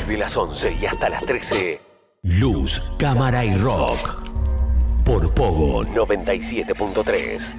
Desde 0.00 0.16
las 0.16 0.34
11 0.34 0.78
y 0.80 0.86
hasta 0.86 1.10
las 1.10 1.26
13. 1.26 1.80
Luz, 2.22 2.80
cámara 2.98 3.44
y 3.44 3.54
rock. 3.58 4.22
Por 5.04 5.32
Pogo 5.34 5.84
97.3. 5.84 7.54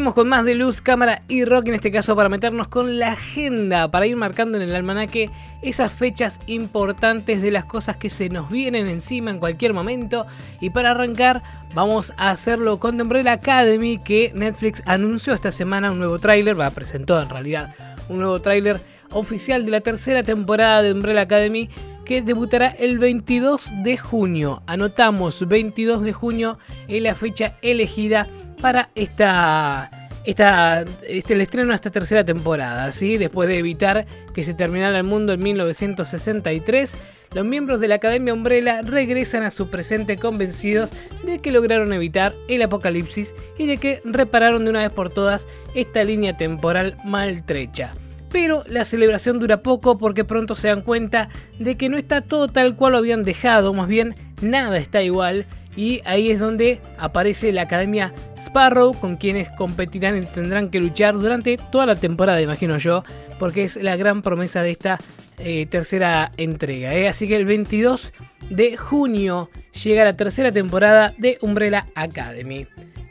con 0.00 0.28
más 0.28 0.46
de 0.46 0.54
luz, 0.54 0.80
cámara 0.80 1.22
y 1.28 1.44
rock, 1.44 1.68
en 1.68 1.74
este 1.74 1.92
caso 1.92 2.16
para 2.16 2.30
meternos 2.30 2.68
con 2.68 2.98
la 2.98 3.12
agenda, 3.12 3.90
para 3.90 4.06
ir 4.06 4.16
marcando 4.16 4.56
en 4.56 4.62
el 4.62 4.74
almanaque 4.74 5.30
esas 5.60 5.92
fechas 5.92 6.40
importantes 6.46 7.42
de 7.42 7.50
las 7.50 7.66
cosas 7.66 7.98
que 7.98 8.08
se 8.08 8.30
nos 8.30 8.48
vienen 8.48 8.88
encima 8.88 9.30
en 9.30 9.38
cualquier 9.38 9.74
momento. 9.74 10.26
Y 10.58 10.70
para 10.70 10.92
arrancar, 10.92 11.42
vamos 11.74 12.14
a 12.16 12.30
hacerlo 12.30 12.80
con 12.80 12.96
The 12.96 13.02
Umbrella 13.02 13.32
Academy, 13.32 13.98
que 13.98 14.32
Netflix 14.34 14.82
anunció 14.86 15.34
esta 15.34 15.52
semana 15.52 15.92
un 15.92 15.98
nuevo 15.98 16.18
tráiler, 16.18 16.58
va, 16.58 16.70
presentó 16.70 17.20
en 17.20 17.28
realidad 17.28 17.74
un 18.08 18.18
nuevo 18.18 18.40
tráiler 18.40 18.80
oficial 19.12 19.66
de 19.66 19.70
la 19.70 19.82
tercera 19.82 20.22
temporada 20.22 20.80
de 20.80 20.92
Umbrella 20.92 21.22
Academy 21.22 21.68
que 22.06 22.22
debutará 22.22 22.68
el 22.68 22.98
22 22.98 23.70
de 23.84 23.98
junio. 23.98 24.62
Anotamos 24.66 25.46
22 25.46 26.02
de 26.02 26.12
junio 26.14 26.58
en 26.88 27.02
la 27.02 27.14
fecha 27.14 27.56
elegida 27.60 28.26
para 28.60 28.90
esta, 28.94 29.90
este, 30.24 31.34
el 31.34 31.40
estreno 31.40 31.70
de 31.70 31.74
esta 31.74 31.90
tercera 31.90 32.24
temporada. 32.24 32.92
¿sí? 32.92 33.18
Después 33.18 33.48
de 33.48 33.58
evitar 33.58 34.06
que 34.34 34.44
se 34.44 34.54
terminara 34.54 34.98
el 34.98 35.04
mundo 35.04 35.32
en 35.32 35.40
1963, 35.40 36.98
los 37.34 37.44
miembros 37.44 37.80
de 37.80 37.88
la 37.88 37.96
Academia 37.96 38.34
Umbrella 38.34 38.82
regresan 38.82 39.44
a 39.44 39.50
su 39.50 39.70
presente 39.70 40.16
convencidos 40.16 40.90
de 41.24 41.38
que 41.38 41.52
lograron 41.52 41.92
evitar 41.92 42.34
el 42.48 42.62
apocalipsis 42.62 43.34
y 43.56 43.66
de 43.66 43.76
que 43.76 44.02
repararon 44.04 44.64
de 44.64 44.70
una 44.70 44.80
vez 44.80 44.92
por 44.92 45.10
todas 45.10 45.46
esta 45.74 46.02
línea 46.02 46.36
temporal 46.36 46.96
maltrecha. 47.04 47.94
Pero 48.32 48.64
la 48.66 48.84
celebración 48.84 49.40
dura 49.40 49.62
poco 49.62 49.98
porque 49.98 50.24
pronto 50.24 50.54
se 50.54 50.68
dan 50.68 50.82
cuenta 50.82 51.28
de 51.58 51.76
que 51.76 51.88
no 51.88 51.96
está 51.96 52.20
todo 52.20 52.48
tal 52.48 52.76
cual 52.76 52.92
lo 52.92 52.98
habían 52.98 53.24
dejado, 53.24 53.74
más 53.74 53.88
bien 53.88 54.14
nada 54.40 54.78
está 54.78 55.02
igual 55.02 55.46
y 55.76 56.02
ahí 56.04 56.30
es 56.30 56.40
donde 56.40 56.80
aparece 56.98 57.52
la 57.52 57.62
Academia 57.62 58.12
Sparrow 58.36 58.92
con 58.92 59.16
quienes 59.16 59.48
competirán 59.50 60.18
y 60.22 60.26
tendrán 60.26 60.70
que 60.70 60.80
luchar 60.80 61.14
durante 61.14 61.58
toda 61.70 61.86
la 61.86 61.96
temporada, 61.96 62.40
imagino 62.40 62.78
yo, 62.78 63.04
porque 63.38 63.64
es 63.64 63.76
la 63.76 63.96
gran 63.96 64.22
promesa 64.22 64.62
de 64.62 64.70
esta 64.70 64.98
eh, 65.38 65.66
tercera 65.66 66.32
entrega. 66.36 66.94
¿eh? 66.94 67.08
Así 67.08 67.28
que 67.28 67.36
el 67.36 67.46
22 67.46 68.12
de 68.50 68.76
junio 68.76 69.48
llega 69.82 70.04
la 70.04 70.16
tercera 70.16 70.52
temporada 70.52 71.14
de 71.18 71.38
Umbrella 71.40 71.86
Academy. 71.94 72.66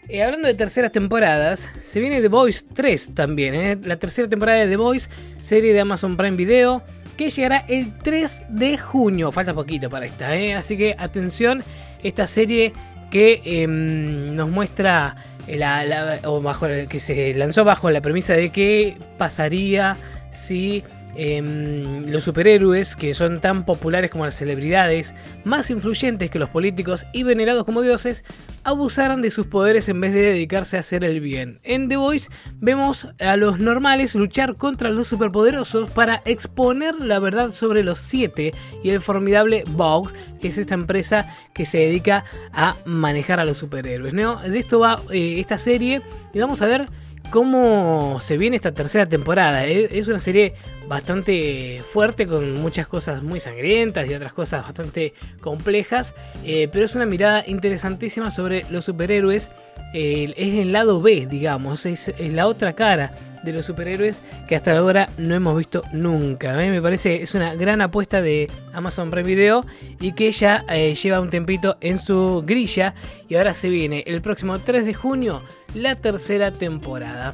Eh, 0.09 0.23
hablando 0.23 0.47
de 0.47 0.55
terceras 0.55 0.91
temporadas, 0.91 1.69
se 1.83 1.99
viene 1.99 2.19
The 2.19 2.29
Voice 2.29 2.65
3 2.73 3.13
también, 3.13 3.81
la 3.87 3.97
tercera 3.97 4.27
temporada 4.27 4.59
de 4.59 4.67
The 4.67 4.75
Voice, 4.75 5.07
serie 5.39 5.71
de 5.71 5.81
Amazon 5.81 6.17
Prime 6.17 6.35
Video, 6.35 6.83
que 7.19 7.29
llegará 7.29 7.65
el 7.67 7.91
3 7.97 8.45
de 8.47 8.77
junio. 8.77 9.33
Falta 9.33 9.53
poquito 9.53 9.89
para 9.89 10.05
esta, 10.05 10.31
así 10.57 10.77
que 10.77 10.95
atención 10.97 11.61
esta 12.01 12.25
serie 12.25 12.71
que 13.11 13.41
em, 13.43 14.33
nos 14.35 14.49
muestra 14.49 15.17
la, 15.45 16.19
o 16.23 16.39
bajo, 16.39 16.67
que 16.87 17.01
se 17.01 17.33
lanzó 17.33 17.65
bajo 17.65 17.91
la 17.91 17.99
premisa 17.99 18.35
de 18.35 18.51
qué 18.51 18.97
pasaría 19.17 19.97
si 20.31 20.85
Em, 21.15 22.09
los 22.11 22.23
superhéroes, 22.23 22.95
que 22.95 23.13
son 23.13 23.41
tan 23.41 23.65
populares 23.65 24.11
como 24.11 24.25
las 24.25 24.35
celebridades, 24.35 25.13
más 25.43 25.69
influyentes 25.69 26.29
que 26.29 26.39
los 26.39 26.49
políticos 26.49 27.05
y 27.13 27.23
venerados 27.23 27.65
como 27.65 27.81
dioses, 27.81 28.23
abusaran 28.63 29.21
de 29.21 29.31
sus 29.31 29.47
poderes 29.47 29.89
en 29.89 29.99
vez 29.99 30.13
de 30.13 30.21
dedicarse 30.21 30.77
a 30.77 30.81
hacer 30.81 31.03
el 31.03 31.19
bien. 31.19 31.59
En 31.63 31.89
The 31.89 31.97
Voice 31.97 32.29
vemos 32.59 33.07
a 33.19 33.35
los 33.37 33.59
normales 33.59 34.15
luchar 34.15 34.55
contra 34.55 34.91
los 34.91 35.07
superpoderosos 35.07 35.89
para 35.91 36.21
exponer 36.25 36.95
la 36.95 37.19
verdad 37.19 37.51
sobre 37.51 37.83
los 37.83 37.99
siete 37.99 38.53
y 38.83 38.91
el 38.91 39.01
formidable 39.01 39.63
Vogue, 39.71 40.13
que 40.39 40.49
es 40.49 40.57
esta 40.57 40.75
empresa 40.75 41.35
que 41.53 41.65
se 41.65 41.79
dedica 41.79 42.23
a 42.53 42.75
manejar 42.85 43.39
a 43.39 43.45
los 43.45 43.57
superhéroes. 43.57 44.13
De 44.13 44.57
esto 44.57 44.79
va 44.79 45.01
eh, 45.11 45.39
esta 45.39 45.57
serie 45.57 46.01
y 46.33 46.39
vamos 46.39 46.61
a 46.61 46.67
ver 46.67 46.87
cómo 47.29 48.19
se 48.21 48.37
viene 48.37 48.55
esta 48.55 48.71
tercera 48.71 49.05
temporada. 49.05 49.65
Es 49.65 50.07
una 50.07 50.19
serie 50.19 50.53
bastante 50.87 51.81
fuerte 51.93 52.25
con 52.25 52.53
muchas 52.55 52.87
cosas 52.87 53.21
muy 53.21 53.39
sangrientas 53.39 54.09
y 54.09 54.13
otras 54.13 54.33
cosas 54.33 54.63
bastante 54.63 55.13
complejas, 55.41 56.15
eh, 56.43 56.67
pero 56.71 56.85
es 56.85 56.95
una 56.95 57.05
mirada 57.05 57.43
interesantísima 57.45 58.31
sobre 58.31 58.65
los 58.69 58.85
superhéroes. 58.85 59.49
es 59.93 60.59
el 60.59 60.71
lado 60.71 61.01
B, 61.01 61.27
digamos, 61.29 61.85
es, 61.85 62.13
la 62.19 62.47
otra 62.47 62.73
cara 62.73 63.11
de 63.43 63.53
los 63.53 63.65
superhéroes 63.65 64.21
que 64.47 64.55
hasta 64.55 64.77
ahora 64.77 65.09
no 65.17 65.35
hemos 65.35 65.57
visto 65.57 65.83
nunca. 65.93 66.53
A 66.53 66.57
mí 66.57 66.69
me 66.69 66.81
parece 66.81 67.21
es 67.21 67.35
una 67.35 67.55
gran 67.55 67.81
apuesta 67.81 68.21
de 68.21 68.49
Amazon 68.73 69.11
Prime 69.11 69.27
Video 69.27 69.65
y 69.99 70.13
que 70.13 70.31
ya 70.31 70.65
eh, 70.69 70.93
lleva 70.95 71.19
un 71.19 71.29
tempito 71.29 71.77
en 71.81 71.99
su 71.99 72.43
grilla 72.45 72.93
y 73.27 73.35
ahora 73.35 73.53
se 73.53 73.69
viene 73.69 74.03
el 74.07 74.21
próximo 74.21 74.59
3 74.59 74.85
de 74.85 74.93
junio 74.93 75.41
la 75.73 75.95
tercera 75.95 76.51
temporada. 76.51 77.33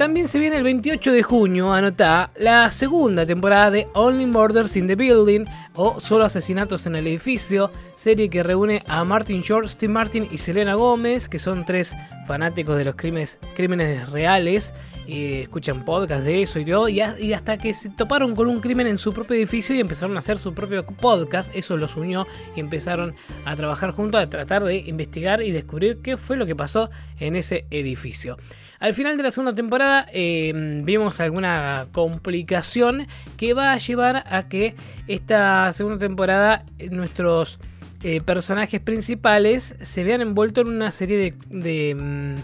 También 0.00 0.28
se 0.28 0.38
viene 0.38 0.56
el 0.56 0.62
28 0.62 1.12
de 1.12 1.22
junio, 1.22 1.74
anota, 1.74 2.30
la 2.36 2.70
segunda 2.70 3.26
temporada 3.26 3.70
de 3.70 3.86
Only 3.92 4.24
Murders 4.24 4.74
in 4.78 4.86
the 4.86 4.94
Building 4.94 5.44
o 5.74 6.00
Solo 6.00 6.24
Asesinatos 6.24 6.86
en 6.86 6.96
el 6.96 7.06
Edificio, 7.06 7.70
serie 7.96 8.30
que 8.30 8.42
reúne 8.42 8.80
a 8.88 9.04
Martin 9.04 9.42
Short, 9.42 9.68
Steve 9.68 9.92
Martin 9.92 10.26
y 10.30 10.38
Selena 10.38 10.72
Gómez, 10.72 11.28
que 11.28 11.38
son 11.38 11.66
tres 11.66 11.94
fanáticos 12.26 12.78
de 12.78 12.86
los 12.86 12.94
crímenes 12.94 14.08
reales 14.08 14.72
escuchan 15.10 15.84
podcast 15.84 16.24
de 16.24 16.42
eso 16.42 16.58
y, 16.58 16.64
todo, 16.64 16.88
y, 16.88 17.00
hasta 17.00 17.58
que 17.58 17.74
se 17.74 17.90
toparon 17.90 18.34
con 18.34 18.48
un 18.48 18.60
crimen 18.60 18.86
en 18.86 18.98
su 18.98 19.12
propio 19.12 19.36
edificio 19.36 19.74
y 19.74 19.80
empezaron 19.80 20.16
a 20.16 20.20
hacer 20.20 20.38
su 20.38 20.54
propio 20.54 20.84
podcast, 20.86 21.54
eso 21.54 21.76
los 21.76 21.96
unió 21.96 22.26
y 22.54 22.60
empezaron 22.60 23.14
a 23.44 23.56
trabajar 23.56 23.90
juntos 23.90 24.20
a 24.22 24.28
tratar 24.28 24.64
de 24.64 24.76
investigar 24.76 25.42
y 25.42 25.50
descubrir 25.50 25.98
qué 26.02 26.16
fue 26.16 26.36
lo 26.36 26.46
que 26.46 26.56
pasó 26.56 26.90
en 27.18 27.36
ese 27.36 27.66
edificio. 27.70 28.36
Al 28.80 28.94
final 28.94 29.18
de 29.18 29.22
la 29.22 29.30
segunda 29.30 29.54
temporada 29.54 30.06
eh, 30.10 30.52
vimos 30.84 31.20
alguna 31.20 31.86
complicación 31.92 33.06
que 33.36 33.52
va 33.52 33.72
a 33.72 33.78
llevar 33.78 34.24
a 34.26 34.48
que 34.48 34.74
esta 35.06 35.70
segunda 35.74 35.98
temporada 35.98 36.64
eh, 36.78 36.88
nuestros 36.88 37.58
eh, 38.02 38.22
personajes 38.22 38.80
principales 38.80 39.76
se 39.82 40.02
vean 40.02 40.22
envueltos 40.22 40.64
en 40.64 40.70
una 40.70 40.90
serie 40.92 41.34
de, 41.50 41.94
mm, 41.94 42.34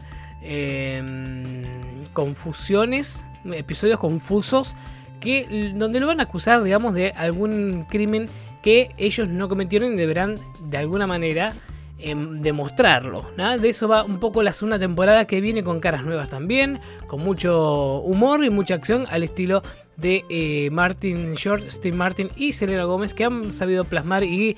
em, 0.43 1.63
confusiones, 2.17 3.27
episodios 3.45 4.01
confusos, 4.01 4.75
que, 5.21 5.73
donde 5.75 6.01
lo 6.01 6.07
van 6.07 6.21
a 6.21 6.23
acusar, 6.23 6.63
digamos, 6.63 6.95
de 6.95 7.11
algún 7.11 7.85
crimen 7.91 8.27
que 8.63 8.89
ellos 8.97 9.29
no 9.29 9.51
cometieron 9.51 9.93
y 9.93 9.97
deberán 9.97 10.37
de 10.71 10.79
alguna 10.79 11.07
manera 11.07 11.53
em, 11.99 12.41
demostrarlo. 12.41 13.31
De 13.61 13.69
eso 13.69 13.87
va 13.87 14.03
un 14.03 14.19
poco 14.19 14.43
la 14.43 14.55
segunda 14.55 14.79
temporada 14.79 15.27
que 15.27 15.43
viene 15.43 15.63
con 15.63 15.79
caras 15.79 16.05
nuevas 16.05 16.31
también, 16.31 16.81
con 17.07 17.23
mucho 17.23 18.01
humor 18.01 18.43
y 18.47 18.49
mucha 18.49 18.75
acción 18.75 19.07
al 19.11 19.23
estilo 19.23 19.63
de 19.99 20.25
eh, 20.31 20.71
Martin 20.71 21.35
Short, 21.35 21.71
Steve 21.71 21.97
Martin 21.97 22.31
y 22.35 22.53
Selena 22.53 22.85
Gómez 22.85 23.13
que 23.13 23.25
han 23.25 23.53
sabido 23.53 23.85
plasmar 23.85 24.25
y 24.25 24.57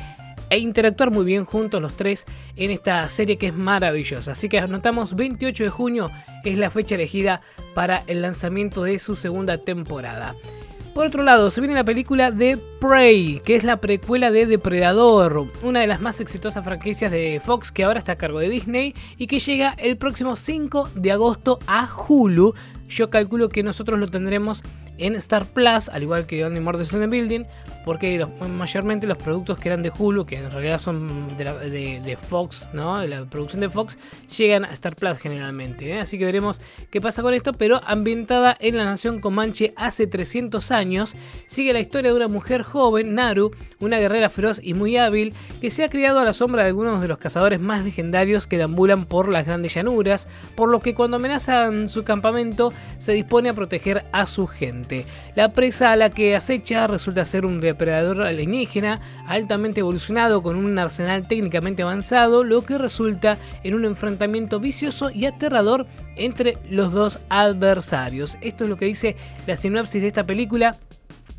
e 0.50 0.58
interactuar 0.58 1.10
muy 1.10 1.24
bien 1.24 1.44
juntos 1.44 1.80
los 1.80 1.96
tres 1.96 2.26
en 2.56 2.70
esta 2.70 3.08
serie 3.08 3.36
que 3.36 3.48
es 3.48 3.54
maravillosa. 3.54 4.32
Así 4.32 4.48
que 4.48 4.58
anotamos 4.58 5.14
28 5.14 5.64
de 5.64 5.70
junio 5.70 6.10
es 6.48 6.58
la 6.58 6.70
fecha 6.70 6.94
elegida 6.94 7.40
para 7.74 8.02
el 8.06 8.22
lanzamiento 8.22 8.82
de 8.82 8.98
su 8.98 9.14
segunda 9.14 9.58
temporada. 9.58 10.34
Por 10.94 11.06
otro 11.06 11.22
lado, 11.22 11.50
se 11.50 11.60
viene 11.60 11.76
la 11.76 11.84
película 11.84 12.32
de 12.32 12.58
Prey, 12.80 13.40
que 13.44 13.54
es 13.54 13.62
la 13.62 13.76
precuela 13.76 14.32
de 14.32 14.46
Depredador, 14.46 15.46
una 15.62 15.80
de 15.80 15.86
las 15.86 16.00
más 16.00 16.20
exitosas 16.20 16.64
franquicias 16.64 17.12
de 17.12 17.40
Fox 17.44 17.70
que 17.70 17.84
ahora 17.84 18.00
está 18.00 18.12
a 18.12 18.18
cargo 18.18 18.40
de 18.40 18.48
Disney 18.48 18.94
y 19.16 19.28
que 19.28 19.38
llega 19.38 19.74
el 19.78 19.96
próximo 19.96 20.34
5 20.34 20.90
de 20.96 21.12
agosto 21.12 21.60
a 21.68 21.88
Hulu. 21.94 22.54
Yo 22.88 23.10
calculo 23.10 23.48
que 23.48 23.62
nosotros 23.62 23.98
lo 23.98 24.08
tendremos 24.08 24.64
en 24.98 25.14
Star 25.16 25.46
Plus, 25.46 25.88
al 25.88 26.02
igual 26.02 26.26
que 26.26 26.44
Only 26.44 26.60
Murders 26.60 26.92
in 26.92 27.00
the 27.00 27.06
Building, 27.06 27.44
porque 27.84 28.26
mayormente 28.50 29.06
los 29.06 29.16
productos 29.16 29.58
que 29.58 29.70
eran 29.70 29.82
de 29.82 29.90
Hulu, 29.96 30.26
que 30.26 30.36
en 30.36 30.50
realidad 30.50 30.78
son 30.78 31.36
de, 31.38 32.18
Fox, 32.20 32.68
¿no? 32.74 33.00
de 33.00 33.08
la 33.08 33.24
producción 33.24 33.60
de 33.60 33.70
Fox, 33.70 33.98
llegan 34.36 34.64
a 34.64 34.68
Star 34.68 34.94
Plus 34.94 35.18
generalmente. 35.18 35.88
¿eh? 35.90 35.98
Así 35.98 36.18
que 36.18 36.26
veremos 36.26 36.60
qué 36.90 37.00
pasa 37.00 37.22
con 37.22 37.32
esto, 37.32 37.52
pero 37.52 37.80
ambientada 37.86 38.56
en 38.60 38.76
la 38.76 38.84
nación 38.84 39.20
Comanche 39.20 39.72
hace 39.76 40.06
300 40.06 40.70
años, 40.70 41.16
sigue 41.46 41.72
la 41.72 41.80
historia 41.80 42.10
de 42.10 42.16
una 42.16 42.28
mujer 42.28 42.62
joven, 42.62 43.14
Naru, 43.14 43.52
una 43.80 43.98
guerrera 43.98 44.28
feroz 44.28 44.60
y 44.62 44.74
muy 44.74 44.96
hábil, 44.96 45.32
que 45.60 45.70
se 45.70 45.84
ha 45.84 45.88
criado 45.88 46.18
a 46.18 46.24
la 46.24 46.32
sombra 46.32 46.62
de 46.62 46.68
algunos 46.68 47.00
de 47.00 47.08
los 47.08 47.18
cazadores 47.18 47.60
más 47.60 47.84
legendarios 47.84 48.46
que 48.46 48.58
deambulan 48.58 49.06
por 49.06 49.28
las 49.28 49.46
grandes 49.46 49.72
llanuras, 49.74 50.28
por 50.54 50.68
lo 50.68 50.80
que 50.80 50.94
cuando 50.94 51.16
amenazan 51.16 51.88
su 51.88 52.04
campamento 52.04 52.72
se 52.98 53.12
dispone 53.12 53.48
a 53.48 53.54
proteger 53.54 54.04
a 54.12 54.26
su 54.26 54.46
gente. 54.46 54.87
La 55.34 55.52
presa 55.52 55.92
a 55.92 55.96
la 55.96 56.10
que 56.10 56.36
acecha 56.36 56.86
resulta 56.86 57.24
ser 57.24 57.44
un 57.44 57.60
depredador 57.60 58.22
alienígena 58.22 59.00
altamente 59.26 59.80
evolucionado 59.80 60.42
con 60.42 60.56
un 60.56 60.78
arsenal 60.78 61.28
técnicamente 61.28 61.82
avanzado, 61.82 62.44
lo 62.44 62.64
que 62.64 62.78
resulta 62.78 63.38
en 63.64 63.74
un 63.74 63.84
enfrentamiento 63.84 64.60
vicioso 64.60 65.10
y 65.10 65.26
aterrador 65.26 65.86
entre 66.16 66.56
los 66.70 66.92
dos 66.92 67.20
adversarios. 67.28 68.38
Esto 68.40 68.64
es 68.64 68.70
lo 68.70 68.76
que 68.76 68.86
dice 68.86 69.16
la 69.46 69.56
sinopsis 69.56 70.02
de 70.02 70.08
esta 70.08 70.24
película 70.24 70.72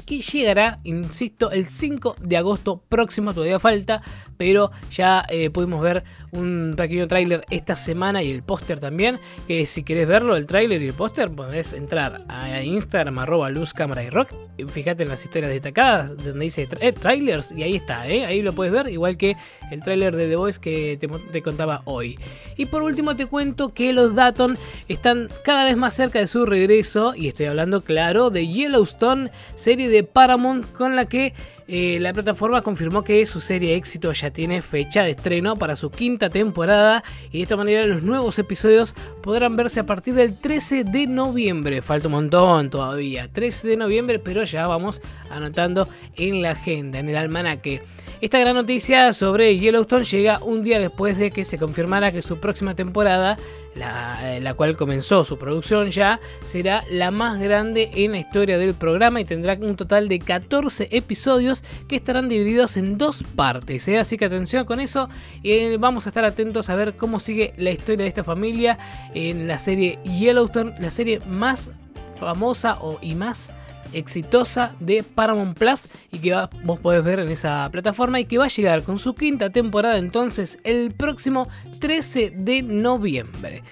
que 0.09 0.21
llegará, 0.21 0.79
insisto, 0.83 1.51
el 1.51 1.67
5 1.67 2.15
de 2.19 2.35
agosto 2.35 2.81
próximo, 2.89 3.31
todavía 3.31 3.59
falta, 3.59 4.01
pero 4.37 4.71
ya 4.91 5.23
eh, 5.29 5.51
pudimos 5.51 5.81
ver 5.81 6.03
un 6.31 6.73
pequeño 6.75 7.07
tráiler 7.07 7.45
esta 7.49 7.75
semana 7.75 8.23
y 8.23 8.31
el 8.31 8.43
póster 8.43 8.79
también, 8.79 9.19
que 9.47 9.65
si 9.65 9.83
querés 9.83 10.07
verlo, 10.07 10.35
el 10.35 10.45
tráiler 10.45 10.81
y 10.81 10.87
el 10.87 10.93
póster, 10.93 11.29
podés 11.29 11.73
entrar 11.73 12.23
a 12.27 12.61
Instagram, 12.61 13.19
arroba 13.19 13.49
y 13.51 14.09
rock, 14.09 14.29
fíjate 14.67 15.03
en 15.03 15.09
las 15.09 15.23
historias 15.23 15.51
destacadas, 15.51 16.17
donde 16.17 16.45
dice 16.45 16.67
eh, 16.79 16.91
trailers, 16.91 17.51
y 17.51 17.63
ahí 17.63 17.75
está, 17.75 18.07
eh, 18.07 18.25
ahí 18.25 18.41
lo 18.41 18.53
puedes 18.53 18.73
ver, 18.73 18.89
igual 18.89 19.17
que 19.17 19.35
el 19.71 19.81
tráiler 19.83 20.15
de 20.15 20.27
The 20.27 20.35
Voice 20.35 20.59
que 20.59 20.97
te, 20.99 21.07
te, 21.07 21.41
contaba 21.41 21.81
hoy. 21.85 22.19
Y 22.57 22.65
por 22.65 22.83
último 22.83 23.15
te 23.15 23.25
cuento 23.25 23.73
que 23.73 23.93
los 23.93 24.15
Daton 24.15 24.57
están 24.87 25.29
cada 25.43 25.65
vez 25.65 25.77
más 25.77 25.95
cerca 25.95 26.19
de 26.19 26.27
su 26.27 26.45
regreso, 26.45 27.13
y 27.15 27.27
estoy 27.27 27.47
hablando, 27.47 27.81
claro, 27.81 28.29
de 28.29 28.47
Yellowstone, 28.47 29.31
serie 29.55 29.89
de 29.89 30.03
Paramount 30.03 30.71
con 30.73 30.95
la 30.95 31.05
que 31.05 31.33
eh, 31.71 31.99
la 31.99 32.13
plataforma 32.13 32.63
confirmó 32.63 33.03
que 33.03 33.23
su 33.27 33.39
serie 33.39 33.75
éxito 33.75 34.11
ya 34.11 34.31
tiene 34.31 34.63
fecha 34.63 35.03
de 35.03 35.11
estreno 35.11 35.55
para 35.55 35.75
su 35.75 35.91
quinta 35.91 36.31
temporada 36.31 37.03
y 37.31 37.37
de 37.37 37.43
esta 37.43 37.57
manera 37.57 37.85
los 37.85 38.01
nuevos 38.01 38.39
episodios 38.39 38.95
podrán 39.21 39.55
verse 39.55 39.79
a 39.79 39.85
partir 39.85 40.15
del 40.15 40.35
13 40.35 40.83
de 40.83 41.05
noviembre. 41.05 41.83
Falta 41.83 42.07
un 42.07 42.13
montón 42.13 42.71
todavía, 42.71 43.29
13 43.31 43.67
de 43.67 43.77
noviembre, 43.77 44.17
pero 44.17 44.43
ya 44.45 44.65
vamos 44.65 44.99
anotando 45.29 45.87
en 46.15 46.41
la 46.41 46.51
agenda, 46.51 46.97
en 46.97 47.09
el 47.09 47.17
almanaque. 47.17 47.83
Esta 48.21 48.37
gran 48.37 48.55
noticia 48.55 49.13
sobre 49.13 49.57
Yellowstone 49.57 50.03
llega 50.03 50.39
un 50.43 50.61
día 50.61 50.77
después 50.77 51.17
de 51.17 51.31
que 51.31 51.45
se 51.45 51.57
confirmara 51.57 52.11
que 52.11 52.21
su 52.21 52.37
próxima 52.37 52.75
temporada, 52.75 53.37
la, 53.75 54.35
eh, 54.35 54.41
la, 54.41 54.55
cual 54.55 54.75
comenzó 54.75 55.23
su 55.23 55.37
producción 55.37 55.89
ya, 55.89 56.19
será 56.43 56.83
la 56.91 57.11
más 57.11 57.39
grande 57.39 57.89
en 57.93 58.11
la 58.11 58.17
historia 58.17 58.57
del 58.57 58.73
programa 58.73 59.21
y 59.21 59.25
tendrá 59.25 59.53
un 59.53 59.77
total 59.77 60.09
de 60.09 60.19
14 60.19 60.89
episodios 60.91 61.63
que 61.87 61.95
estarán 61.95 62.27
divididos 62.27 62.75
en 62.75 62.97
dos 62.97 63.23
partes. 63.37 63.87
¿eh? 63.87 63.97
Así 63.97 64.17
que 64.17 64.25
atención 64.25 64.65
con 64.65 64.81
eso, 64.81 65.07
eh, 65.45 65.77
vamos 65.79 66.05
a 66.05 66.09
estar 66.09 66.25
atentos 66.25 66.69
a 66.69 66.75
ver 66.75 66.95
cómo 66.97 67.21
sigue 67.21 67.53
la 67.55 67.71
historia 67.71 68.03
de 68.03 68.09
esta 68.09 68.25
familia 68.25 68.77
en 69.13 69.47
la 69.47 69.59
serie 69.59 69.97
Yellowstone, 70.03 70.73
la 70.77 70.91
serie 70.91 71.21
más 71.25 71.71
famosa 72.17 72.79
o, 72.81 72.99
y 73.01 73.15
más 73.15 73.49
exitosa 73.93 74.75
de 74.79 75.03
Paramount 75.03 75.57
Plus 75.57 75.89
y 76.11 76.19
que 76.19 76.35
vos 76.63 76.79
podés 76.79 77.03
ver 77.03 77.19
en 77.19 77.29
esa 77.29 77.67
plataforma 77.71 78.19
y 78.19 78.25
que 78.25 78.37
va 78.37 78.45
a 78.45 78.49
llegar 78.49 78.83
con 78.83 78.99
su 78.99 79.15
quinta 79.15 79.49
temporada 79.49 79.97
entonces 79.97 80.59
el 80.63 80.91
próximo 80.91 81.47
13 81.79 82.31
de 82.35 82.61
noviembre. 82.61 83.63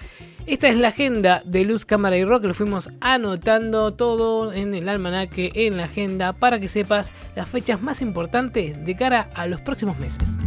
Esta 0.48 0.68
es 0.68 0.78
la 0.78 0.88
agenda 0.88 1.42
de 1.44 1.62
Luz, 1.62 1.84
Cámara 1.84 2.16
y 2.16 2.24
Rock. 2.24 2.44
Lo 2.44 2.54
fuimos 2.54 2.88
anotando 3.02 3.92
todo 3.92 4.54
en 4.54 4.74
el 4.74 4.88
almanaque, 4.88 5.52
en 5.54 5.76
la 5.76 5.84
agenda, 5.84 6.32
para 6.32 6.58
que 6.58 6.68
sepas 6.68 7.12
las 7.36 7.50
fechas 7.50 7.82
más 7.82 8.00
importantes 8.00 8.82
de 8.82 8.96
cara 8.96 9.28
a 9.34 9.46
los 9.46 9.60
próximos 9.60 9.98
meses. 9.98 10.38